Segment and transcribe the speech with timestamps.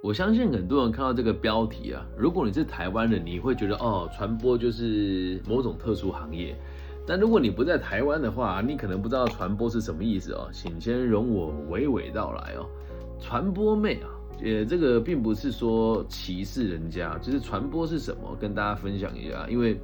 [0.00, 6.56] 我相信很多人看到这个标题啊，如果你是台湾人，你会觉得哦，传播就是某种特殊行业。
[7.04, 12.66] 但如果你不在台湾的话，你可能不知道传播是什么意思哦，请先容我娓娓道来哦。
[13.20, 14.08] 传播妹啊，
[14.40, 19.48] 呃，这个并不是说歧视人家，就是传播是什么，跟大家分享一下。
[19.50, 19.80] 因为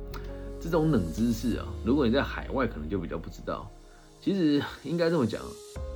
[0.60, 3.68] 这种冷知识啊，如果你在海外，可能就比较不知道。
[4.25, 5.38] 其实应该这么讲。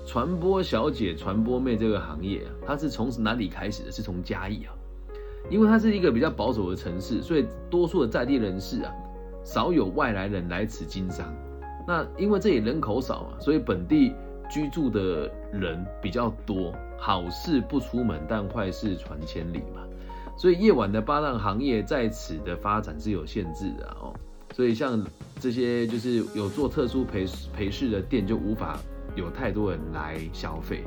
[0.07, 3.91] 传播小姐、传播妹这个行业啊，它是从哪里开始的？
[3.91, 4.75] 是从嘉义啊，
[5.49, 8.93] 因为它是一个比较保守的城市，所以多数的在地人士啊，
[9.43, 11.35] 少有外来人来此经商。
[11.87, 14.13] 那因为这里人口少嘛，所以本地
[14.51, 16.75] 居住的人比较多。
[16.99, 19.87] 好事不出门，但坏事传千里嘛。
[20.37, 24.13] 所以夜晚的八档行业在此的发展是有限制的哦。
[24.59, 25.07] 所以像
[25.39, 27.25] 这些就是有做特殊陪
[27.57, 28.77] 陪侍的店就无法。
[29.17, 30.85] 有太多人来消费，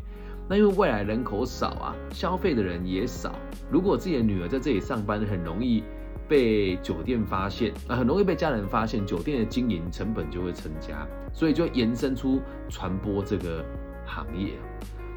[0.48, 3.36] 那因为未来人口少啊，消费的人也少。
[3.70, 5.84] 如果自己的女儿在这里上班，很容易
[6.30, 13.66] 被酒店发现啊，很容易被家人发现，酒店的经营成本就会增加，所以就延伸出传播这个
[14.06, 14.54] 行业。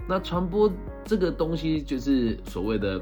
[0.08, 0.72] 那传播
[1.04, 3.00] 这个东西，就是所谓的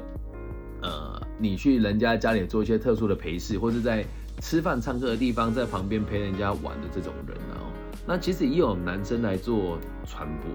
[0.83, 4.05] 呃，你去人家家里做一些特殊的陪侍，或者在
[4.41, 7.61] 吃饭唱歌的地方，在旁边陪人家玩的这种人啊。
[8.05, 10.51] 那其实也有男生来做传播，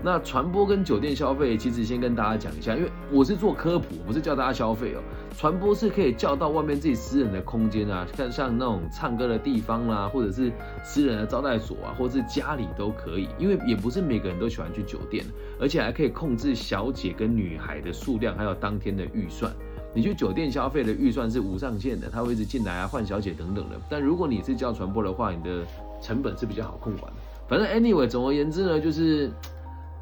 [0.00, 5.02] 那传播跟酒店消费，其实先跟大家讲一下，因为我是做科普，不是叫大家消费哦。
[5.36, 10.52] 传播是可以叫到外面自己私人的空间啊，像像那种唱歌的地方啦，或者是
[10.84, 15.24] 私人的招待所啊，或者是家里都可以，因为也不是每个人都喜欢去酒店，
[15.58, 19.52] 而且还可以控制小姐跟女孩的数量，还有当天的预算。
[19.94, 23.76] 你去酒店消费的预算是无上限的，他会一直进来啊，换小姐等等的。
[23.88, 25.64] 但如果你是叫传播的话，你的
[26.00, 27.18] 成本是比较好控管的。
[27.46, 29.30] 反正 anyway，总而言之呢，就是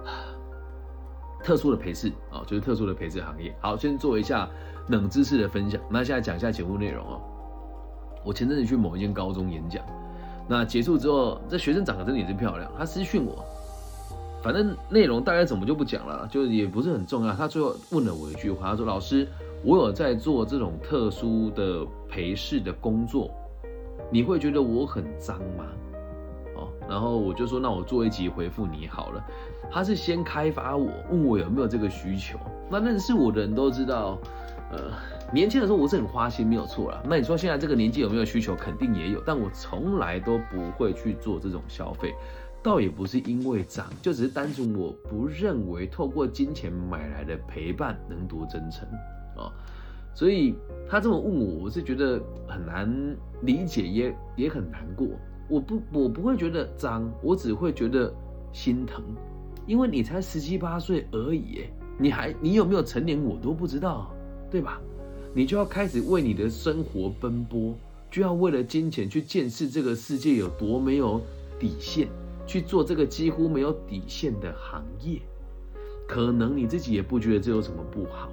[1.45, 3.55] 特殊的陪侍啊，就是特殊的陪侍行业。
[3.61, 4.49] 好，先做一下
[4.89, 5.81] 冷知识的分享。
[5.91, 7.21] 那现在讲一下节目内容哦。
[8.25, 9.85] 我前阵子去某一间高中演讲，
[10.49, 13.45] 那结束之后，这学生长得真的也是漂亮，他私讯我，
[14.43, 17.33] 反正内容大概怎么就不讲了，就也不是很重要。
[17.33, 19.27] 他最后问了我一句话，他说：“老师，
[19.65, 23.31] 我有在做这种特殊的陪侍的工作，
[24.11, 25.65] 你会觉得我很脏吗？”
[26.57, 29.25] 哦然后我就说，那我做一集回复你好了。
[29.71, 32.39] 他是先开发我，问我有没有这个需求。
[32.69, 34.19] 那认识我的人都知道，
[34.71, 34.91] 呃，
[35.33, 37.01] 年轻的时候我是很花心，没有错啦。
[37.09, 38.55] 那你说现在这个年纪有没有需求？
[38.55, 42.13] 肯定也有，但我从来都不会去做这种消费，
[42.63, 48.89] 倒也不是因为脏，就只是单纯我不认为透过金钱买来的陪伴能多真诚
[49.37, 49.51] 啊。
[50.15, 50.55] 所以
[50.89, 55.09] 他这么问我，我是觉得很难理解，也也很难过。
[55.49, 58.15] 我不，我不会觉得脏，我只会觉得
[58.53, 59.03] 心疼，
[59.67, 61.65] 因为你才十七八岁而已，
[61.99, 64.15] 你还你有没有成年我都不知道，
[64.51, 64.81] 对吧？
[65.35, 67.75] 你就要开始为你的生活奔波，
[68.11, 71.21] 就要为了金钱去见识这个世界有多没有
[71.59, 72.07] 底线，
[72.47, 75.21] 去做这个几乎没有底线的行业，
[76.07, 78.31] 可能你自己也不觉得这有什么不好，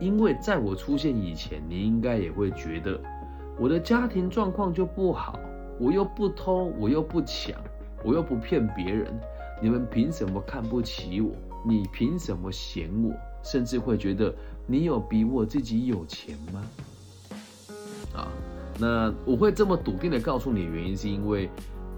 [0.00, 3.00] 因为在我出现以前，你应该也会觉得
[3.58, 5.38] 我的家庭状况就不好。
[5.80, 7.54] 我又不偷，我又不抢，
[8.02, 9.06] 我又不骗别人，
[9.62, 11.30] 你们凭什么看不起我？
[11.64, 13.14] 你凭什么嫌我？
[13.44, 14.34] 甚至会觉得
[14.66, 16.64] 你有比我自己有钱吗？
[18.12, 18.26] 啊，
[18.76, 21.48] 那我会这么笃定的告诉你，原因是因为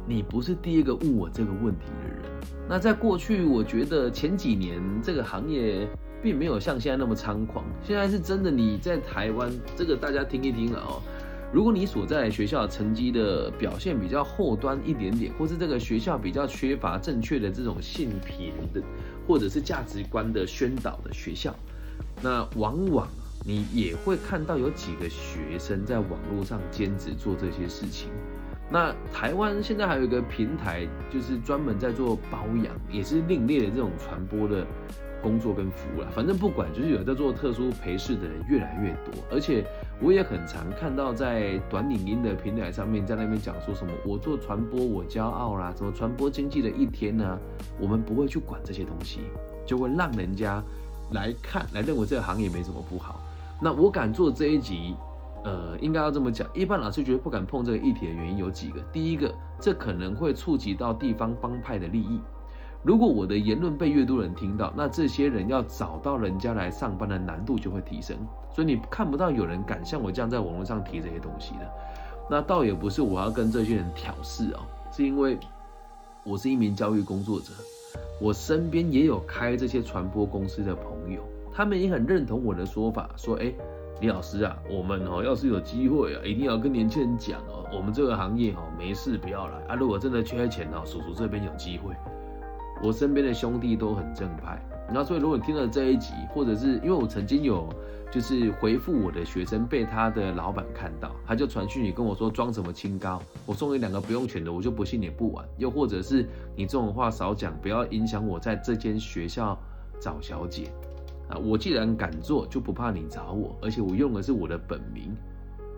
[0.06, 2.22] 你不是第一个问我这个问题的人。
[2.69, 5.88] 那在过去，我觉得前几年这个行业
[6.22, 7.65] 并没有像现在那么猖狂。
[7.83, 11.03] 现在是真的，你在台湾，这个大家听一听了哦。
[11.53, 18.81] 如果你所在学校成绩的表现比较后端一点点，或是这个学校比较缺乏正确的这种性平的，
[19.27, 21.53] 或者是价值观的宣导的学校，
[22.22, 23.09] 那往往
[23.44, 28.10] 你也会看到有几个学生在网络上兼职做这些事情。
[28.70, 34.66] 那台湾现在还有一个平台，就是专门在做包养，也是另类的这种传播的。
[35.22, 39.62] 工作跟服务啦，反正不管，就是有在做特殊陪侍的人越来越多，而且
[40.00, 47.39] 我也很常看到在短影音的平台上面，在那边讲说什么我做传播我骄傲啦，什么传播经济的一天呢？
[47.78, 49.21] 我们不会去管这些东西，
[49.66, 50.65] 就会让人家
[51.12, 53.21] 来看，来认为这个行业没什么不好。
[53.60, 54.97] 那我敢做这一集，
[55.45, 62.21] 呃，应该要这么讲，一般老师觉得不敢碰这个议题的原因有几个，第一个，这可能会触及到地方帮派的利益。
[62.83, 68.16] 如果我的言论被越多人听到，那这些人要找到人家来上班的难度就会提升。
[68.54, 71.71] 所以你看不到有人敢像我这样在网络上提这些东西的。
[72.28, 74.60] 那倒也不是我要跟这些人挑事哦，
[74.93, 75.39] 是因为
[76.25, 77.53] 我是一名教育工作者，
[78.21, 81.22] 我身边也有开这些传播公司的朋友
[81.53, 83.53] 他们也很认同我的说法，说，哎，
[84.00, 91.94] 李老师啊，我们哦，要是有机会啊，一定要跟年轻人讲哦，我们这个行业哦，没事不要来啊，如果真的缺钱哦，叔叔这边有机会。
[92.82, 94.58] 我身边的兄弟都很正派，
[94.91, 97.68] 那所以如果你听了这一集，或者是因为我曾经有
[98.10, 105.44] 就是回复我的学生被他的老板看到，他就传讯你跟我说装什么清高，我送你两个不用钱的，我就不信你不玩。
[105.58, 106.26] 又或者是
[106.56, 109.58] 你这种话少讲，不要影响我在这间学校
[110.00, 110.72] 找小姐
[111.30, 111.38] 啊！
[111.38, 115.16] 我既然敢做，就不怕你找我，而且我用的是我的本名，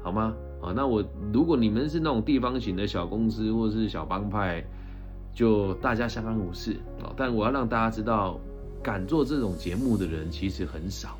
[0.02, 0.34] 好吗？
[0.60, 4.64] 啊，那我如果你们是那种地方型的小公司或者是小帮派。
[5.34, 7.08] 就大家相安无事啊！
[7.16, 8.38] 但我要让大家知道，
[8.82, 11.16] 敢做这种节目的人其实很少。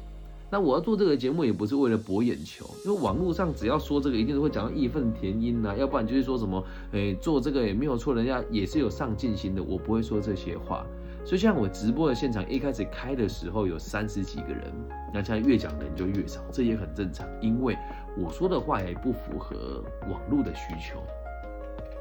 [0.50, 6.62] 那我要做这个节目也不是为了博眼球，因为网络上只要说这个，一定是会讲到义愤填膺呐，要不然就是说什么，
[6.93, 9.62] 哎，做这个也没有错，人家也是有上进心的。
[9.62, 10.85] 我不会说这些话。
[11.25, 14.73] 所以像我直播的现场一开始开的时候有三十几个人，
[15.15, 17.77] 那现在越讲人就越少，这也很正常，因为
[18.19, 21.01] 我说的话也不符合网络的需求，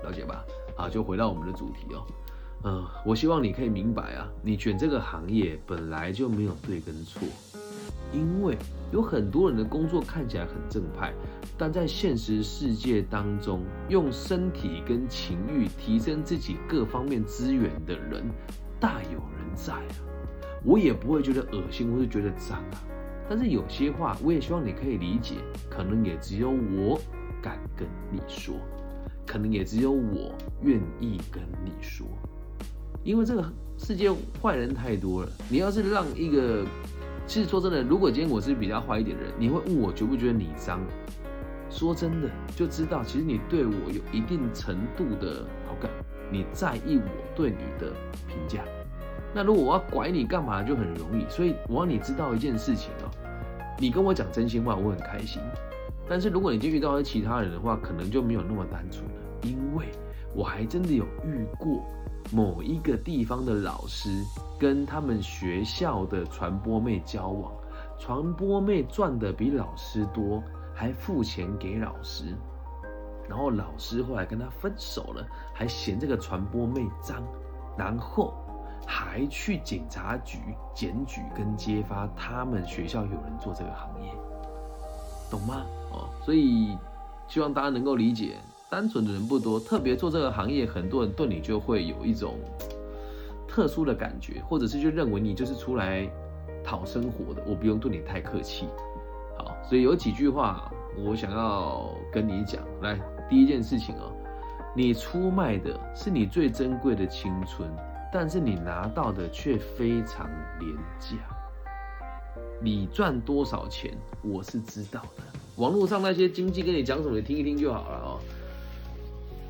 [0.03, 0.43] 了解吧？
[0.75, 2.05] 好，就回到我们的主题哦，
[2.63, 7.21] 嗯，我希望你可以明白啊，你选这个行业本来就没有对跟错，
[8.11, 8.57] 因为
[8.91, 11.13] 有很多人的工作看起来很正派，
[11.57, 18.23] 但在现实世界当中，用身体跟情欲提升自己各方面资源的人
[18.81, 19.95] 大有人在啊，
[20.65, 22.83] 我也不会觉得恶心或是觉得脏啊，
[23.29, 25.35] 但是有些话我也希望你可以理解，
[25.69, 26.99] 可能也只有我
[27.41, 28.55] 敢跟你说。
[29.23, 32.05] 可能也只有我愿意跟你说，
[33.01, 34.11] 因为这个世界
[34.41, 35.29] 坏人太多了。
[35.47, 36.65] 你要是让一个，
[37.25, 40.81] 其实说真的，如果今天我是比较坏一点的人，你会问我觉不觉得你脏？
[41.69, 45.89] 说真的，就知道其实你对我有一定程度的好感，
[46.31, 47.91] 你在意我对你的
[48.27, 48.63] 评价。
[49.33, 51.25] 那如果我要拐你干嘛，就很容易。
[51.29, 53.09] 所以我要你知道一件事情哦，
[53.79, 55.41] 你跟我讲真心话，我很开心。
[56.09, 59.11] 但是如果你就遇到其他人的话，可能就没有那么单纯了。
[59.43, 59.85] 因为
[60.35, 61.83] 我还真的有遇过
[62.31, 64.09] 某一个地方的老师
[64.59, 67.51] 跟他们学校的传播妹交往，
[67.97, 70.43] 传播妹赚的比老师多，
[70.73, 72.25] 还付钱给老师，
[73.29, 77.23] 然后老师后来跟他分手了，还嫌这个传播妹脏，
[77.77, 78.33] 然后
[78.85, 80.37] 还去警察局
[80.73, 84.11] 检举跟揭发他们学校有人做这个行业，
[85.29, 85.65] 懂吗？
[85.91, 86.77] 哦，所以
[87.27, 88.35] 希望大家能够理解。
[88.69, 92.35] 单纯的人不多，特别做这个行业，很多人对你就会有一种
[93.45, 96.09] 特殊的感觉，或者是就认为你就是出来
[96.63, 98.69] 讨生活的，我不用对你太客气。
[99.67, 100.71] 所以有几句话
[101.05, 102.61] 我想要跟你讲。
[102.81, 102.99] 来，
[103.29, 104.11] 第一件事情哦，
[104.75, 107.69] 你出卖的是你最珍贵的青春，
[108.11, 110.29] 但是你拿到的却非常
[110.59, 111.17] 廉价。
[112.61, 115.23] 你赚多少钱，我是知道的。
[115.57, 118.19] 网络上那些经济跟你讲什么，你听一听就好了哦。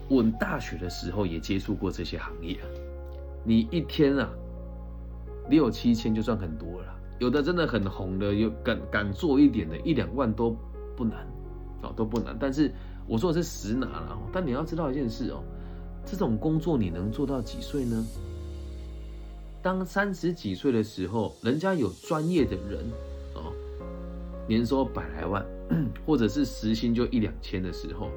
[0.08, 2.58] 我大学的时候也接触过这些行业，
[3.44, 4.30] 你一天啊
[5.50, 10.58] 六七千就算很多了，有的真的很红的，有敢敢做一点的，一两万都
[10.98, 11.28] 不难，
[11.84, 12.36] 哦都不难。
[12.40, 12.74] 但是
[13.08, 15.44] 我说的是实拿了，但你要知道一件事哦，
[16.04, 18.04] 这种工作你能做到几岁呢？
[19.62, 22.80] 当三十几岁的时候，人家有专业的人
[23.36, 23.54] 哦，
[24.48, 25.46] 年收百来万。
[26.06, 28.10] 或者是时薪就一两千的时候，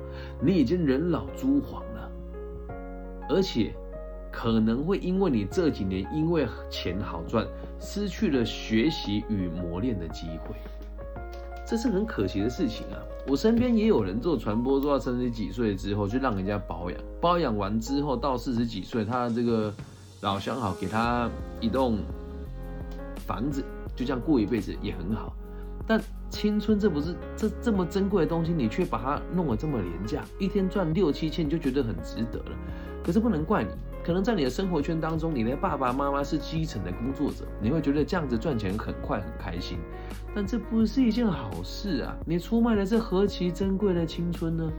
[0.43, 2.11] 你已经人老珠黄了，
[3.29, 3.73] 而且
[4.33, 7.47] 可能会因为你这几年因为钱好赚，
[7.85, 10.57] 失去了学习与磨练的机会，
[11.67, 12.99] 这是很可惜的事情啊！
[13.29, 19.73] 我身边也有人做传播，做到三十几岁之后，去让人家保养，保养完之后到四十几岁，他这个
[20.23, 21.29] 老相好给他
[21.61, 21.99] 一栋
[23.27, 23.63] 房子，
[23.95, 25.35] 就这样过一辈子也很好。
[25.87, 26.01] 但
[26.31, 32.57] 青春这不是这这么珍贵的东西，你却把它弄得这么廉价，一天赚六七千就觉得很值得了。
[33.05, 33.71] 可是不能怪你，
[34.05, 39.79] 可能在你的生活圈当中，你的爸爸妈妈是基层的工作者，你会觉得这样子赚钱很快很开心。
[40.35, 42.15] 但这不是一件好事啊！
[42.27, 44.71] 你出卖的是何其珍贵的青春呢？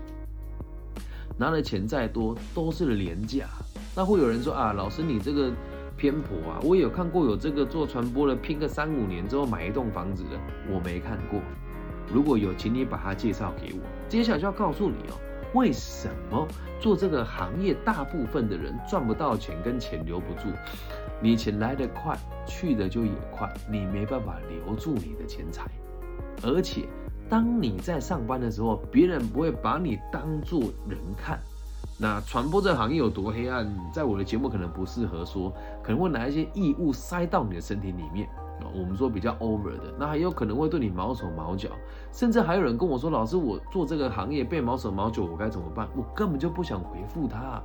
[1.38, 3.48] 拿的钱再多都是廉价。
[3.96, 5.51] 那会有人说啊，老师你这个。
[5.98, 6.60] 偏颇啊！
[6.62, 10.32] 我有看过有这个做传播的，拼个三五年之后买一栋房子的，
[10.70, 11.39] 我没看过。
[12.13, 13.79] 如果有，请你把它介绍给我。
[14.10, 15.15] 接下来就要告诉你哦，
[15.55, 16.45] 为什么
[16.81, 20.50] 做这个行业，大部分的人赚不到钱，跟钱留不住。
[21.21, 25.71] 你钱来得快，去的就也快，你没办法留住你的钱财。
[26.43, 26.89] 而且，
[27.29, 30.59] 当你在上班的时候，别人不会把你当做
[30.89, 31.39] 人看。
[31.97, 38.27] 那传播这行业有多黑暗，在我的节目可能不适合说，可能会拿一些异物塞到你的身体里面，
[38.74, 41.69] 我们说比较 over 的，那还有可能会对你毛手毛脚，
[42.12, 47.62] 甚至还有人跟我说：“老师，我做这个行业被毛手毛脚，我该怎么办？”我根本就不想回复他。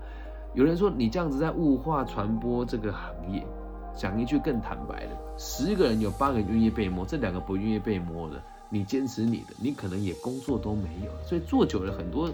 [0.54, 3.46] 有人说你这样子在物化传播这个行业，
[3.94, 11.10] 讲一句更坦白的，十个人有八个愿意被摸，这两个不愿意被摸的，你坚持你的，你可能也工作都没有。
[11.24, 12.28] 所以做久了，很多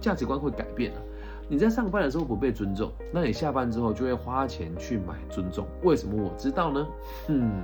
[0.00, 0.98] 价值观会改变了。
[1.48, 5.66] 你在上班的时候不被尊重，那你下班之后就会花钱去买尊重。
[5.82, 6.86] 为什么我知道呢？
[7.28, 7.62] 嗯。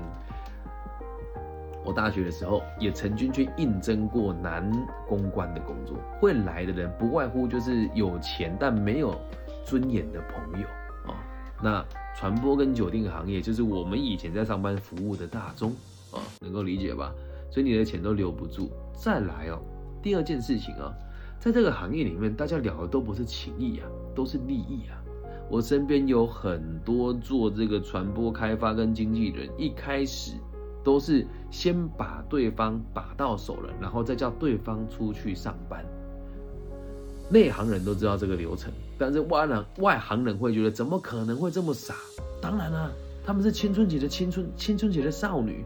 [1.88, 4.70] 我大学的时候也曾经去应征过男
[5.08, 9.18] 公关的工作，会来的人不外乎就是有钱但没有
[9.64, 10.66] 尊严的朋友
[11.10, 11.16] 啊。
[11.62, 11.82] 那
[12.14, 15.70] 传播跟酒店行业就是我们以前在上班服务的大宗
[16.12, 17.10] 啊，能够理解吧？
[17.50, 18.70] 所以你的钱都留不住。
[18.92, 19.58] 再来哦，
[20.02, 20.92] 第二件事情啊，
[21.40, 25.00] 在这个行业里面，大家聊的都不是情谊啊，都是利益啊。
[25.48, 30.32] 我身边有很多做这个传播开发跟经纪人，一开始。
[30.88, 35.84] 都是先把对方把到手了，然后再叫对方出去上班。
[37.28, 41.94] 内行人都知道这个流程，但是外人外行人会觉得怎么可能会这么傻？
[42.40, 42.90] 当然啦，
[43.22, 45.62] 他们是青春期的青春青春期的少女，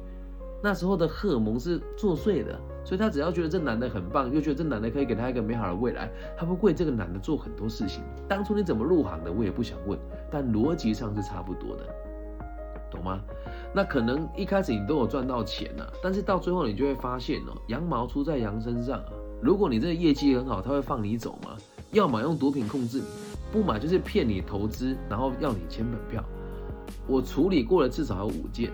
[0.60, 8.02] 那时候的荷尔蒙是作祟的，所以他只要觉得这男的很棒，又觉得这男的可以给他一个美好的未来，他会为这个男的做很多事情。
[8.28, 9.96] 当初你怎么入行的，我也不想问，
[10.32, 11.86] 但逻辑上是差不多的。
[12.92, 13.20] 懂吗？
[13.74, 19.12] 那可能一开始你都有赚到钱呐，但是到最后你就会发现哦，羊毛出在羊身上啊。
[19.40, 21.56] 如果你这个业绩很好，他会放你走吗？
[21.92, 23.04] 要么用毒品控制你，
[23.50, 26.22] 不买就是骗你投资，然后要你签本票。
[27.06, 28.70] 我处理过了至少有五件。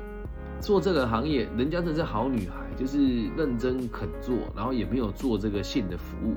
[0.60, 2.98] 做这个行业，人家真是好女孩，就是
[3.36, 6.34] 认真肯做，然后也没有做这个性的服务，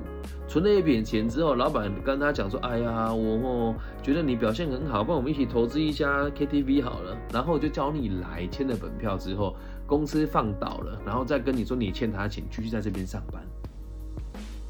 [0.48, 9.56] 存了一笔钱之后，老板跟他讲说：“哎呀，我觉得你表现很好，帮我们一起投资一家 KTV 好了。”然后就叫你来签了本票之后，
[9.88, 13.42] 公司放倒了，然后再跟你说你欠他钱，继续在这边上班，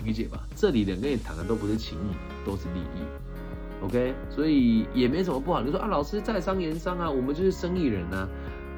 [0.05, 0.39] 理解吧？
[0.55, 4.13] 这里人跟你谈的都不是情谊，都是利益，OK？
[4.29, 5.61] 所以也没什么不好。
[5.61, 8.27] 你说啊，老师在商言商啊，我们就是生意人啊。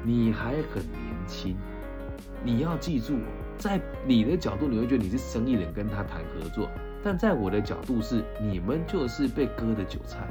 [0.06, 1.56] 你还很年轻，
[2.44, 3.14] 你要记住，
[3.56, 6.68] 在你的角度，你会觉得你是生意人跟他谈合作，
[7.02, 10.28] 但在我的角度是，你们就是被割的韭菜，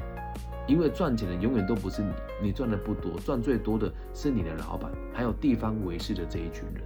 [0.68, 6.84] 因为赚钱的永远都不是你，你赚的不多，赚最多的是你的老板，还有地方维持的这一群人。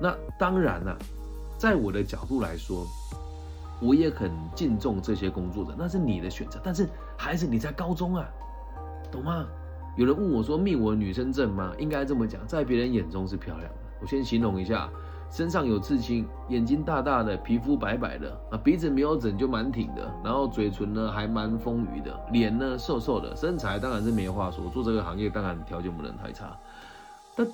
[0.00, 0.96] 那当然了，
[1.58, 2.86] 在我的角度来说，
[3.82, 8.26] 我也很敬重这些工作者，那是你的选择，但是孩子你在高中啊，
[9.10, 9.46] 懂吗？
[9.96, 13.78] 有人问我说：“命我女生正吗？”应该这么讲，在别人眼中是漂亮的。
[14.00, 14.88] 我先形容一下：
[15.30, 24.68] 身上有刺青，眼睛大大的，皮肤白白的，啊，鼻子没有整就蛮挺的，然后嘴唇呢还蛮丰腴的，脸呢瘦瘦的，身材当然是没话说。
[24.70, 26.56] 做这个行业当然条件不能太差。
[27.36, 27.46] 但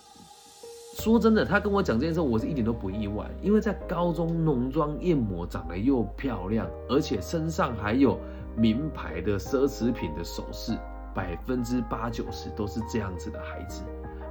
[0.95, 8.19] 说真的，他跟我讲这件事，我是一点都不意外，因为在高中浓妆艳抹，长得又漂亮，而且身上还有
[8.57, 10.77] 名牌的奢侈品的首饰。
[11.15, 13.83] 百分之八九十都是这样子的孩子，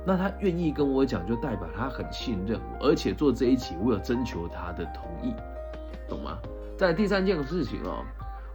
[0.05, 5.33] 那他愿意跟我讲，就代表他很信任我，而且做这一期我有征求他的同意，
[6.07, 6.37] 懂吗？
[6.77, 8.05] 在第三件事情哦，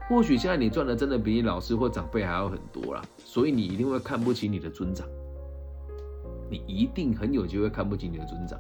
[0.09, 5.07] 或许现在你赚的真的比你老师或长辈还要很多啦，所以你一定会看不起你的尊长，
[6.49, 8.59] 你一定很有机会看不起你的尊长，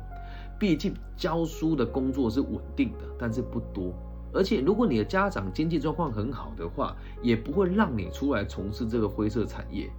[0.58, 3.94] 毕竟教书的工作是稳定的，但是不多。
[4.34, 9.90] 而且，如果你的家长经济状况很好的话，也不会让你出来从事这个灰色产业。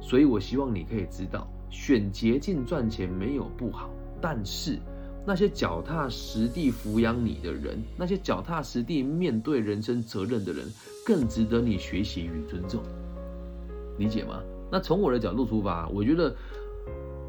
[0.00, 4.78] 所以，我希望你可以知道，选捷径赚钱没有不好，但是
[5.26, 10.64] 那些脚踏实地抚养你的人，那些脚踏实地面对人生责任的人，
[11.04, 12.80] 更值得你学习与尊重。
[13.98, 14.40] 理解吗？
[14.70, 16.32] 那从我的角度出发，我觉得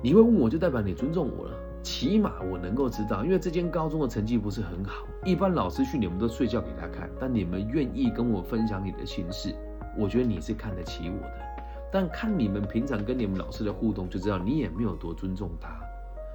[0.03, 1.53] 你会问我就代表你尊重我了。
[1.83, 9.55] 起码我能够知道，因为这间高中的成绩不是很好，一般老师去你们都睡觉给他看，但你们愿意跟我分享你的心事，
[9.97, 11.33] 我觉得你是看得起我的。
[11.91, 15.69] 但看你们平常跟你们老师的互动，就知道你也没有多尊重他。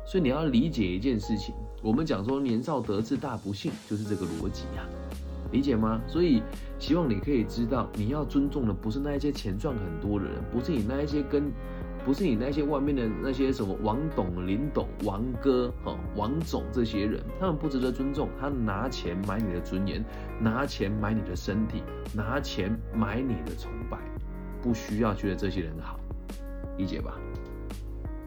[0.04, 4.84] 所以你要理解一件事情，我们讲说年少得志大不幸，就是这个逻辑呀，
[5.52, 6.00] 理解吗？
[6.06, 6.42] 所以
[6.78, 11.52] 希望你可以知道，你要尊重的不是那一些钱赚很多的人，不是你那一些跟。
[12.06, 18.28] 不是你那些外面的那些什么王董、林董、王哥、哈王总这些人，他们不值得尊重。
[18.40, 20.04] 他拿钱买你的尊严，
[20.40, 21.82] 拿钱买你的身体，
[22.14, 23.98] 拿钱买你的崇拜，
[24.62, 25.98] 不需要觉得这些人好，
[26.78, 27.18] 理解吧？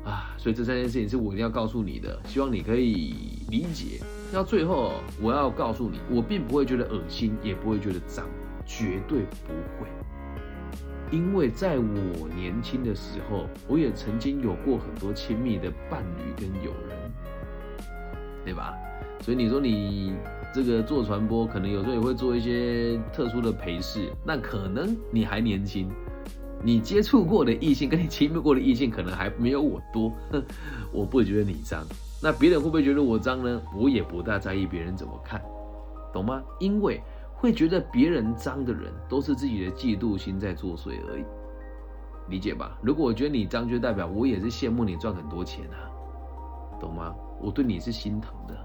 [0.04, 4.02] 啊，所以这三件事情是我一定要告诉你的，希望你可以理解。
[4.34, 8.28] 到最后，我要告诉你，我并不会觉得恶心，也不会觉得脏，
[8.66, 9.88] 绝对不会。
[11.12, 17.12] 因为在我年轻的时候，我也曾经有过很多亲密的伴侣跟友人，
[18.46, 18.76] 对吧？
[19.22, 20.14] 所以你说你
[20.54, 25.90] 这个做传播，可能有时候也会做一些特殊的陪侍，那可能你还年轻，
[26.64, 30.12] 你接触过的异性跟你亲密过的异性，可能还没有我多，
[30.94, 31.84] 我不觉得你脏。
[32.22, 33.62] 那别人会不会觉得我脏呢？
[33.76, 35.42] 我也不大在意别人怎么看，
[36.14, 36.42] 懂吗？
[36.60, 37.02] 因为
[37.40, 41.24] 会觉得别人脏的人，都是自己的嫉妒心在作祟而已，
[42.30, 42.78] 理解吧？
[42.82, 45.88] 如果我觉得你脏，就代表我也是羡慕你赚很多钱啊，
[46.80, 47.16] 懂吗？
[47.42, 48.56] 我对你是心疼的，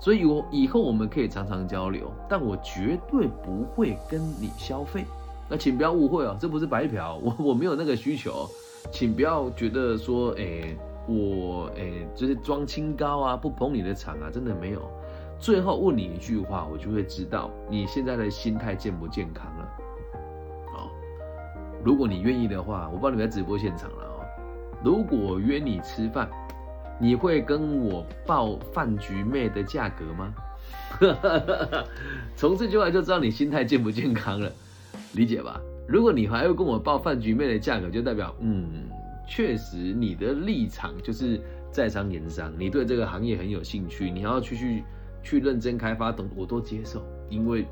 [0.00, 5.04] 所以我以后我们可以常常交流，但我绝对不会跟你消费。
[5.48, 8.48] 那请不要误会哦，这不是白嫖， 我我没有那个需求，
[8.90, 10.76] 请不要觉得说，哎。
[11.08, 14.80] 我诶，就是装清高啊，不捧你的场啊，真的没有。
[15.42, 19.68] 最后问你一句话，我就会知道你现在的心态健不健康了。
[20.68, 20.88] 哦，
[21.84, 24.24] 如果你愿意的话，我帮你在直播现场了哦。
[24.84, 26.30] 如果约你吃饭，
[27.00, 30.32] 你会跟我报饭局妹的价格吗？
[32.36, 34.48] 从这句话就知道你心态健不健康了，
[35.14, 35.60] 理解吧？
[35.88, 38.88] 如果你还要跟我报饭局妹的价格，就代表嗯。
[39.26, 41.40] 确实，你的立场就是
[41.72, 44.84] 在商言商，你对这个行业很有兴趣，你要去去
[45.22, 47.66] 去认真开发，等我都接受，因为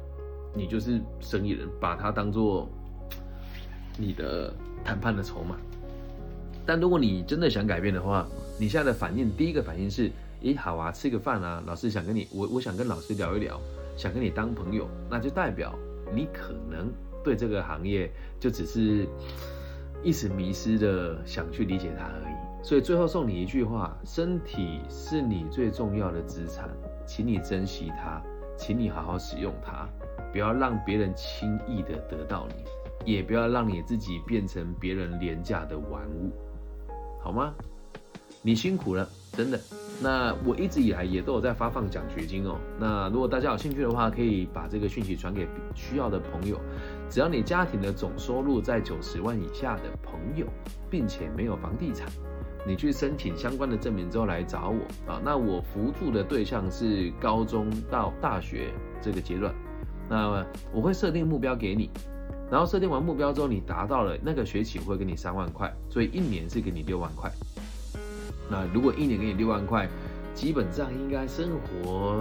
[0.54, 2.68] 你就是生意人，把它当做
[3.98, 4.52] 你的
[4.84, 5.56] 谈判的筹码。
[6.64, 8.26] 但如果你真的想改变的话，
[8.58, 10.10] 你现在的反应，第一个反应是，
[10.42, 13.60] 咦，好啊，吃个饭啊，老师想跟你，我我想跟老师聊一聊，
[13.96, 15.74] 想跟你当朋友，那就代表
[16.14, 16.92] 你可能
[17.24, 19.06] 对这个行业就只是。
[20.02, 26.70] 一时迷失的想去理解它而已，所以最后送你一句话：身体是你最重要的资产，
[27.10, 28.22] 请你珍惜它，
[28.56, 29.84] 请你好好使用它，
[30.32, 32.64] 不要让别人轻易的得到你，
[33.04, 36.30] 也不要让你自己变成别人廉价的玩物，
[37.20, 37.52] 好吗？
[38.42, 39.58] 你辛苦了，真的。
[40.00, 42.56] 那我一直以来也都有在发放奖学金哦。
[42.78, 46.60] 那如果大家有兴趣的话，可以把这个讯息传给需要的朋友。
[47.10, 50.46] 只要你家庭的总收入在九十万以下的朋友，
[50.88, 52.08] 并且没有房地产，
[52.66, 55.20] 你去申请相关的证明之后来找我啊。
[55.24, 59.54] 那我辅助的对象是高中到大学这个阶段，
[60.08, 61.90] 那我会设定目标给你，
[62.50, 67.30] 然后设定完目标之后，你达到了那个学期会给你三万块，所以一年是给你六万块。
[68.50, 69.88] 那如果一年给你六万块，
[70.34, 72.16] 基本上应该生活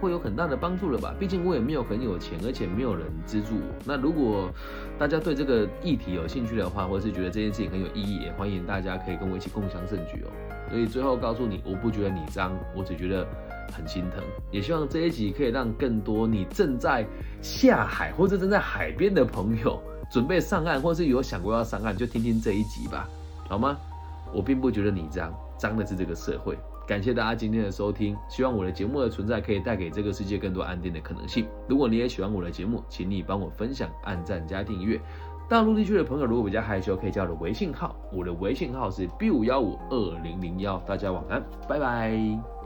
[0.00, 1.14] 会有很大的帮助了吧？
[1.18, 3.74] 毕竟我也没有很有钱，而且没有人资助我。
[3.84, 4.50] 那如果
[4.98, 10.28] 大家对这个议题有兴趣的话，或者是觉得这件事情很有意义，也欢迎大家可以跟我一起共享盛举哦。
[10.70, 13.26] 所以最后告诉你，我不觉得你脏，我只觉得
[13.72, 14.22] 很心疼。
[14.50, 17.04] 也希望这一集可以让更多你正在
[17.42, 23.08] 下海或者正在海边的朋友，准备上岸，或是有想过要上岸，就听听这一集吧，
[23.48, 23.76] 好吗？
[24.32, 26.56] 我并不觉得你脏，脏的是这个社会。
[26.86, 31.46] 感谢大家今天的收听，希望我的节目的存在可以带给这个世界更多安定的可能性。
[31.68, 35.00] 如果你也喜欢我的节目，请你帮我分享、按赞加订阅。
[35.48, 40.78] 大陆地区的朋友如果比较害羞，可以加我的微信号，我的微信号是 B 五幺五二零零幺。
[40.86, 42.61] 大家晚安，拜拜。